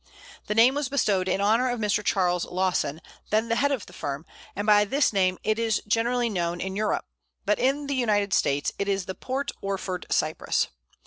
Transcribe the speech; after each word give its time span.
The 0.47 0.55
name 0.55 0.73
was 0.73 0.89
bestowed 0.89 1.27
in 1.27 1.41
honour 1.41 1.69
of 1.69 1.79
Mr. 1.79 2.03
Charles 2.03 2.43
Lawson, 2.45 3.01
the 3.29 3.39
then 3.43 3.51
head 3.51 3.71
of 3.71 3.85
the 3.85 3.93
firm, 3.93 4.25
and 4.55 4.65
by 4.65 4.83
this 4.83 5.13
name 5.13 5.37
it 5.43 5.59
is 5.59 5.79
generally 5.87 6.27
known 6.27 6.59
in 6.59 6.75
Europe, 6.75 7.05
but 7.45 7.59
in 7.59 7.85
the 7.85 7.93
United 7.93 8.33
States 8.33 8.71
it 8.79 8.87
is 8.87 9.05
the 9.05 9.13
Port 9.13 9.51
Orford 9.61 10.07
Cypress. 10.09 10.69